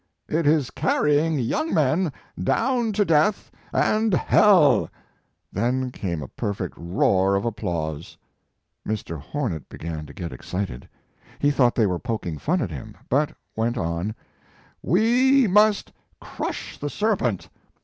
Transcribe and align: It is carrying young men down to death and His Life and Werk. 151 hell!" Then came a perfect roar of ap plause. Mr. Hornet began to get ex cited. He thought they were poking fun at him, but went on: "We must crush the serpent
It 0.27 0.47
is 0.47 0.71
carrying 0.71 1.37
young 1.37 1.71
men 1.75 2.11
down 2.43 2.91
to 2.93 3.05
death 3.05 3.51
and 3.71 4.11
His 4.15 4.21
Life 4.31 4.31
and 4.33 4.81
Werk. 4.81 4.91
151 5.51 5.61
hell!" 5.61 5.81
Then 5.83 5.91
came 5.91 6.23
a 6.23 6.27
perfect 6.27 6.73
roar 6.75 7.35
of 7.35 7.45
ap 7.45 7.57
plause. 7.57 8.17
Mr. 8.83 9.19
Hornet 9.19 9.69
began 9.69 10.07
to 10.07 10.13
get 10.15 10.33
ex 10.33 10.49
cited. 10.49 10.89
He 11.37 11.51
thought 11.51 11.75
they 11.75 11.85
were 11.85 11.99
poking 11.99 12.39
fun 12.39 12.63
at 12.63 12.71
him, 12.71 12.97
but 13.09 13.33
went 13.55 13.77
on: 13.77 14.15
"We 14.81 15.45
must 15.45 15.91
crush 16.19 16.79
the 16.79 16.89
serpent 16.89 17.47